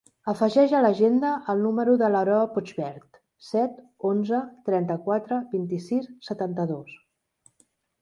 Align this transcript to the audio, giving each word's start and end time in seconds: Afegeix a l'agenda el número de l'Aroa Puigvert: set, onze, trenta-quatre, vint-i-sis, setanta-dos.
Afegeix 0.31 0.71
a 0.77 0.79
l'agenda 0.85 1.33
el 1.53 1.61
número 1.65 1.93
de 2.03 2.09
l'Aroa 2.15 2.49
Puigvert: 2.57 3.21
set, 3.51 3.77
onze, 4.15 4.43
trenta-quatre, 4.73 5.41
vint-i-sis, 5.57 6.13
setanta-dos. 6.33 7.01